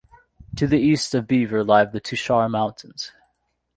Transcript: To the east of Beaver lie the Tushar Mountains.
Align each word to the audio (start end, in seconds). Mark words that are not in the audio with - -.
To 0.55 0.65
the 0.65 0.79
east 0.79 1.13
of 1.13 1.27
Beaver 1.27 1.63
lie 1.63 1.85
the 1.85 2.01
Tushar 2.01 2.49
Mountains. 2.49 3.11